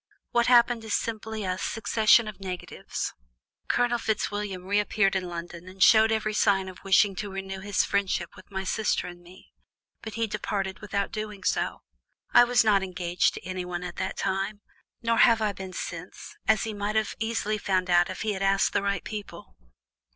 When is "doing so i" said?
11.11-12.45